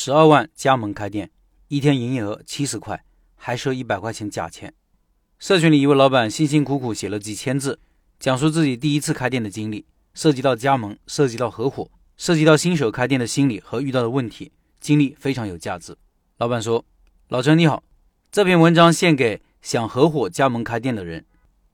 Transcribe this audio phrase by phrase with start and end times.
[0.00, 1.28] 十二万加盟开店，
[1.66, 3.02] 一天营业额七十块，
[3.34, 4.72] 还收一百块钱假钱。
[5.40, 7.80] 社群里一位老板辛辛苦苦写了几千字，
[8.20, 9.84] 讲述自己第一次开店的经历，
[10.14, 15.96] 涉及到加盟，涉及到合伙，涉及到新手开店的心理和遇到的问题，经历非常有价值。
[16.36, 16.84] 老板说
[17.26, 17.82] ：“老陈你好，
[18.30, 21.24] 这篇文章献给想合伙加盟开店的人。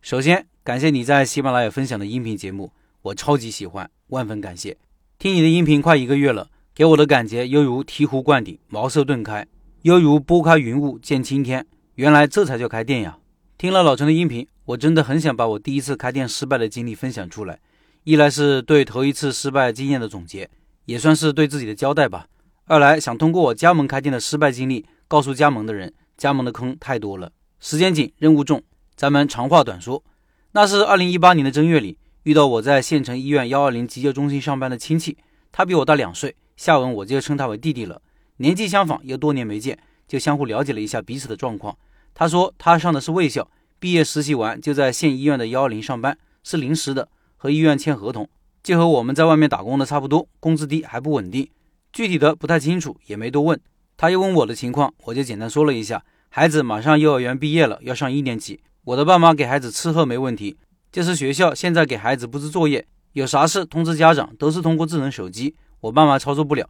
[0.00, 2.72] 首先感谢你在喜马拉雅分享的音频节目，
[3.02, 4.78] 我超级喜欢，万分感谢。
[5.18, 9.46] 听你的音频快一个月了。”给我的感觉犹如醍醐灌顶，茅塞顿开，
[9.82, 11.64] 犹如拨开云雾见青天。
[11.94, 13.16] 原来这才叫开店呀！
[13.56, 17.60] 听了老陈的音频，我真的很想把我第一次开店失败的经历分享出来。
[18.02, 20.50] 一来是对头一次失败经验的总结，
[20.86, 22.26] 也算是对自己的交代吧；
[22.66, 28.60] 二来想通过我加盟开店的失败经历，告诉加盟的人，加盟的坑太多了，时间紧，任务重。
[28.96, 30.02] 咱们长话短说，
[30.50, 35.16] 那是二零一八年的正月里，遇到我在县城医院幺二零急救中心上班的亲戚，
[35.52, 36.34] 他比我大两岁。
[36.56, 38.00] 下文我就称他为弟弟了，
[38.36, 41.76] 年纪相仿，又多年没见，就相互了解了一下彼此的状况。
[42.14, 48.28] 他说他上的是卫校，毕业实习完就在县医院的幺二零上班，是临时的，和医院签合同，
[48.62, 51.48] 就和我们在外面打工的差不多，工资低还不稳定，
[51.92, 53.60] 具体的不太清楚，也没多问。
[53.96, 60.56] 他又问我的情况，我就简单说了一下，孩子马上幼儿园毕业了，要上一年级，我的爸妈给孩子吃喝没问题，
[60.92, 65.54] 就是学校现在给孩子布置作业，有啥事通知家长都是通过智能手机。
[65.84, 66.66] 我爸妈操作不了，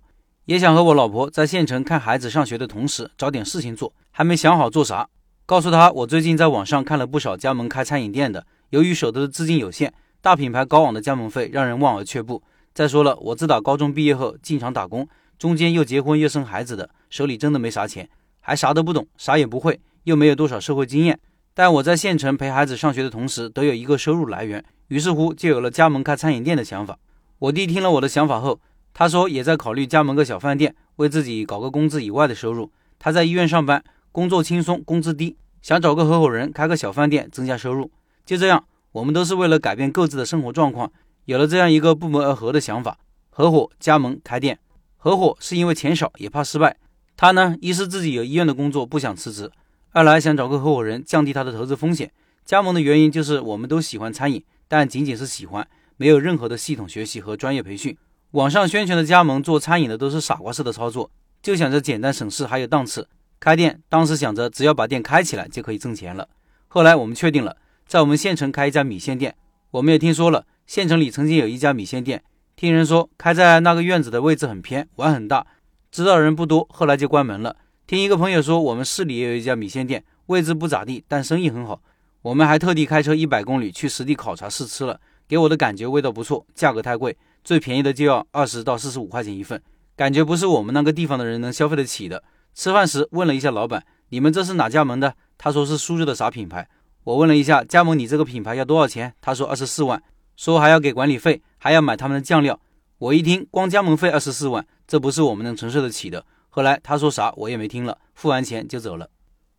[0.47, 5.09] 也想和我老婆在县城看孩子上学的同时找点事情做，还没想好做啥。
[5.47, 12.43] 告诉他，我最近在网上看了不少加盟开餐饮店的，由于手头的资金有限，大品牌高昂的加盟费让人望而却步。
[12.73, 15.07] 再说了，我自打高中毕业后进厂打工，
[15.39, 21.21] 中间又结婚又生孩子的，手里真的没啥钱，还啥都不懂，啥也不会，又没有多少社会经验。
[21.55, 26.99] 但我在县城陪孩子上学的同时，得有一个收入来源，于是乎就有了加盟开餐饮店的想法。
[27.39, 28.59] 我弟听了我的想法后。
[28.95, 32.71] 他说也在考虑加盟个小饭店，为自己搞个工资以外的收入。
[33.01, 37.91] 他在医院上班，工作轻松，工资低，想找个合伙人开个小饭店，增加收入。
[38.25, 40.93] 就这样，我们都是为了改变各自的生活状况，
[41.25, 42.97] 有了这样一个不谋而合的想法：
[43.31, 44.61] 合伙加盟开店。
[44.97, 46.77] 合伙是因为钱少，也怕失败。
[47.17, 49.51] 他呢，一是自己有医院的工作不想辞职，
[49.91, 52.13] 二来想找个合伙人降低他的投资风险。
[52.45, 57.97] 加盟的原因就是我们都喜欢餐饮，但仅仅是喜欢，没有任何的系统学习和专业培训。
[58.35, 61.09] 网上宣传的加盟做餐饮的都是傻瓜式的操作，
[61.41, 63.09] 就想着简单省事还有档次。
[63.39, 66.29] 开店当时想着只要把店开起来就可以挣钱了。
[66.67, 67.57] 后来我们确定了
[67.87, 69.37] 在我们县城开一家米线店。
[69.71, 72.25] 我们也听说了县城里曾经有一家米线店，
[72.57, 75.47] 听人说开在那个院子的位置很偏，玩很大，
[75.93, 77.55] 知道人不多，后来就关门了。
[77.87, 81.81] 听一个朋友说我们市里也有一家米线店，位置不咋地，但生意很好。
[82.23, 87.17] 我们还特地开车一百公里去实地考察试吃了，给我的感觉味道不错，价格太贵。
[87.45, 89.63] 最便宜的就要二十到四十五块钱一份，
[89.95, 92.25] 感觉不是我们那个地方的人能消费得起的。
[92.55, 96.67] 吃饭时问了一下老板：“你们这是哪加盟的？”他说是苏州的啥品牌。
[97.03, 99.13] 我问了一下加盟你这个品牌要多少钱？
[99.21, 100.03] 他说二十四万，
[100.37, 102.59] 说还要给管理费，还要买他们的酱料。
[102.97, 106.25] 我一听光加盟费二十四万，这不是我们能承受得起的。
[106.49, 109.11] 后来他说啥我也没听了，付完钱就走了。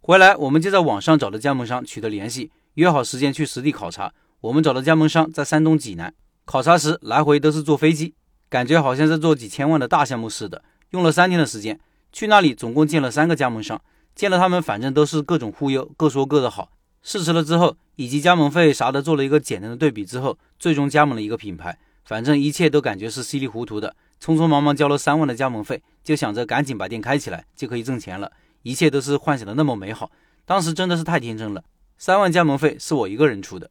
[0.02, 4.12] 回来我们就在网上找的加盟商取得联系，约好时间去实地考察。
[4.42, 6.14] 我们找的加盟商在山东济南。
[6.46, 8.14] 考察时来回都是坐飞机，
[8.50, 10.64] 感觉好像在做几千万的大项目似的。
[10.92, 11.80] 用了三天的时间，
[12.14, 13.82] 去那里总共见了三个加盟商，
[14.14, 16.72] 见了他们反正都是各种忽悠，各说各的好。
[17.02, 21.78] 试吃了之后，以及加盟费啥的做了一个简单的对比之后，最终加盟了一个品牌。
[22.04, 28.32] 反正一切都感觉是稀里糊涂的，匆匆忙忙交了三万的加盟费，就想着赶紧把店开起来就可以挣钱了。
[28.62, 30.12] 一切都是幻想的那么美好，
[30.46, 31.64] 当时真的是太天真了。
[31.98, 33.70] 三万加盟费是我一个人出的。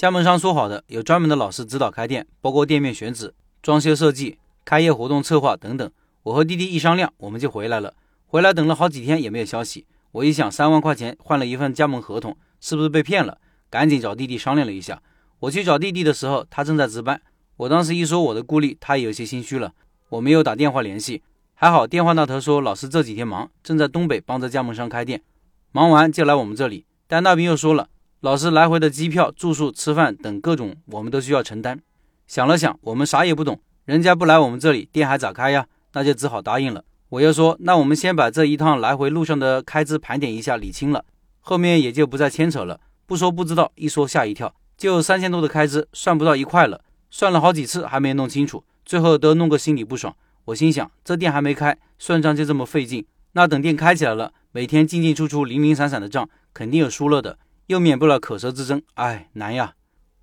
[0.00, 5.90] 加盟商说好的，有专门的老师指导开店，包括店面选址、装修设计、开业活动策划等等。
[6.22, 7.92] 我和弟弟一商量，我们就回来了。
[8.26, 9.84] 回来等了好几天也没有消息。
[10.12, 13.36] 我一想，三万块钱换了一份加盟合同，是不是被骗了？
[13.68, 15.02] 赶紧找弟弟商量了一下。
[15.40, 17.20] 我去找弟弟的时候，他正在值班。
[17.58, 19.74] 我当时一说我的顾虑，他也有些心虚了。
[20.08, 21.22] 我没有打电话联系，
[21.52, 25.22] 还好电话那头说老师这几天忙，正在东北帮着加盟商开店，
[25.72, 26.86] 忙完就来我们这里。
[27.06, 27.90] 但那边又说了。
[28.20, 31.80] 老师来回的机票、住宿、吃饭等各种，我们都需要承担。
[32.26, 35.66] 想了想，我们啥也不懂，人家不来我们这里，店还咋开呀？
[35.94, 36.84] 那就只好答应了。
[37.08, 41.02] 我又说，那我们先把这一趟来回路上的开支盘点一下，理清了，
[41.40, 42.78] 后面也就不再牵扯了。
[43.06, 46.82] 不说不知道，一说吓一跳，就三千多的开支，算不到一块了。
[47.10, 50.14] 算了好几次还没弄清楚，最后都弄个心里不爽。
[50.44, 57.38] 我心想，这店还没开，算账就这么费劲，那等店开起来了，每天进进出出、零零散散的账，肯定有输了的。
[57.70, 59.74] 又免不了口舌之争，哎，难呀！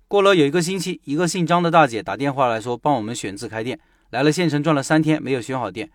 [0.06, 3.80] 过了有一个星期，一个姓张的大姐打电话来说帮我们选址开店，
[4.10, 5.90] 来了县城转了三天，没有选好店。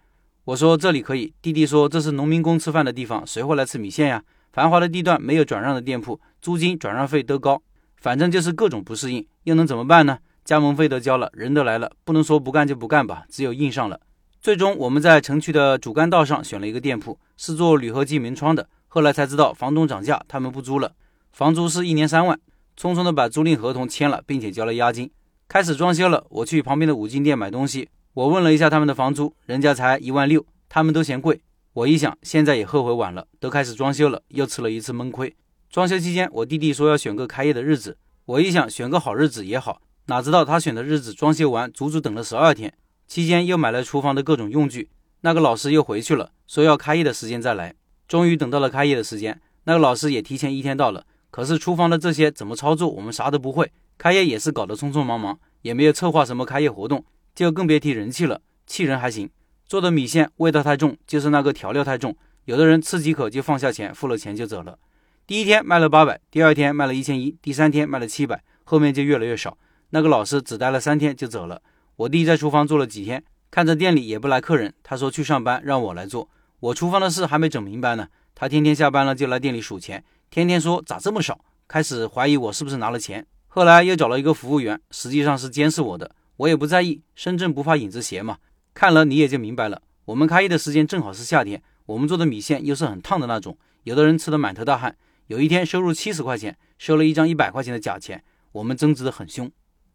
[0.46, 1.32] 我说这里可以。
[1.44, 4.24] 弟弟说这是农民工吃饭的地方，谁会来吃米线呀？
[4.52, 7.62] 繁华的地段没有转让的店铺，租金转让费都高，
[7.98, 10.18] 反正就是各种不适应，又能怎么办呢？
[10.44, 14.00] 加盟费都交了，人都来了，不能说不干就不干吧，只有硬上了。
[14.42, 18.68] 最终我们在城区的主干道上选了一个店铺，是做铝合金门窗的。
[18.88, 20.92] 后来才知道房东涨价，他们不租了，
[21.34, 22.40] 房租是一年三万。
[22.78, 25.10] 匆匆的把租赁合同签了，并且交了押金，
[25.48, 26.26] 开始装修了。
[26.30, 27.90] 我去旁边的五金店买东西。
[28.14, 31.42] 我问了一下他们的房租，人家才一万六，他们都嫌贵。
[31.74, 35.36] 我一想，现在也后悔晚了，都开始装修了，又吃了一次闷亏。
[35.72, 42.72] 装修期间，我弟弟说要选个开业的日子，我一想，选个好日子也好，哪知道他选的日子，装修完足足等了十二天，
[43.08, 44.90] 期间又买了厨房的各种用具。
[45.22, 47.74] 那个老师又回去了，说要开业的时间再来。
[48.08, 57.04] 终于等到了开业的时间，那个老师也提前一天到了，可是厨房的这些怎么操作，我们啥都不会，开业也是搞得匆匆忙忙，也没有策划什么开业活动。
[57.34, 59.28] 就更别提人气了，气人还行，
[59.66, 62.16] 做的米线味道太重，就是那个调料太重，
[62.46, 64.78] 有的人吃几口就放下钱，付了钱就走了。
[65.26, 69.58] 第一天卖了八百，第二天卖了一千一，第三天卖了七百，后面就越来越少。
[69.90, 71.64] 那个老师只待了三天就走了。
[71.96, 76.30] 我弟在厨房做了几天，看着店里也不来客人，他说去上班，让我来做。
[76.60, 80.04] 我厨房的事还没整明白呢，他天天下班了就来店里数钱，
[80.34, 86.10] 天天说咋这么少，开始怀疑我是不是拿了钱，后来又找了一个服务员，实际上是监视我的。
[86.38, 88.38] 我也不在意，深圳不怕影子斜嘛。
[88.74, 89.84] 看了你也就明白了。
[90.06, 94.98] 我们开业的时间正好是夏天，我们做的米线又是很烫的那种，有的人吃的满头大汗。
[95.28, 99.52] 有一天收入七十块钱，收了一张一百块钱的假钱，我们争执的很凶。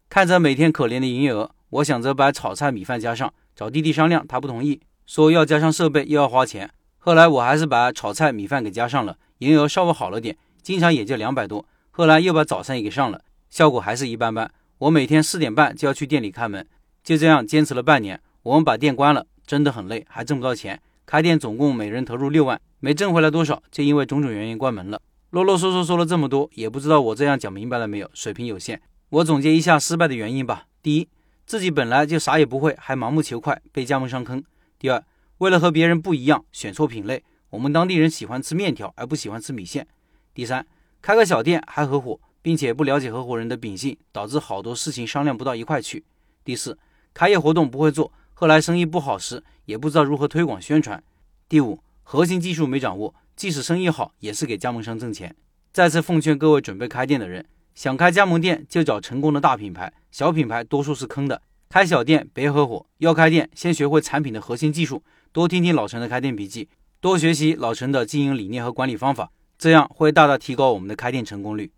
[0.07, 6.71] 看着每天可怜的营业额，我想着把炒菜米饭加上，找弟弟商量，他不同意，说要加上设备又要花钱。
[6.97, 11.65] 后来我还是把炒菜米饭给加上了，营业额稍微好了点，经常也就两百多。
[11.91, 14.51] 后来又把早餐也给上了，效果还是一般般。
[14.79, 16.65] 我每天四点半就要去店里开门，
[17.03, 18.21] 就这样坚持了半年。
[18.43, 20.81] 我们把店关了，真的很累，还挣不到钱。
[21.05, 25.01] 开店总共每人投入六万，没挣回来多少，就因为种种原因关门了。
[25.29, 28.09] 啰啰嗦嗦说了这么多，也不知道我这样讲明白了没有？
[28.13, 30.65] 水平有限，我总结一下失败的原因吧。
[30.81, 31.07] 第一，
[31.45, 34.43] 自己本来就啥也不会，还盲目求快，被加盟商坑。
[34.77, 35.03] 第二，
[35.39, 37.23] 为了和别人不一样，选错品类。
[37.51, 39.87] 我们当地人喜欢吃面条，而不喜欢吃米线。
[40.33, 40.65] 第三，
[41.01, 42.19] 开个小店还合伙。
[42.41, 46.05] 并且不了解合伙人的秉性，导致好多事情商量不到一块去。
[46.45, 46.79] 第四，
[47.13, 51.03] 开业活动不会做，后来生意不好时也不知道如何推广宣传。
[51.49, 55.35] 第五，核心技术没掌握，即使生意好也是给加盟商挣钱。
[55.73, 57.45] 再次奉劝各位准备开店的人，
[57.75, 61.41] 想开加盟店就找成功的大品牌，小品牌多数是坑的。
[61.67, 65.03] 开小店别合伙，要开店先学会产品的核心技术，
[65.33, 66.69] 多听听老陈的开店笔记，
[67.01, 71.71] 多学习老陈的经营理念和管理方法，这样会大大提高我们的开店成功率。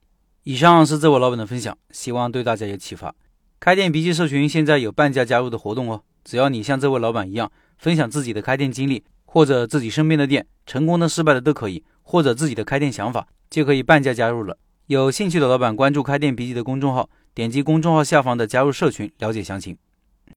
[0.45, 3.13] 以上是这位老板的分享，希望对大家有启发。
[3.59, 14.57] 开店笔记社群现在有半价加入的活动哦，只要你像这位老板一样分享自己的开店经历，或者自己身边的店成功的、失败的都可以，或者自己的开店想法，就可以半价加入了。
[14.87, 19.77] 有兴趣的老板关注开店笔记的公众号，点击公众号下方的加入社群了解详情。